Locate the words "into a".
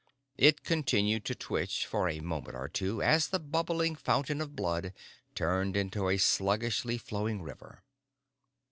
5.77-6.17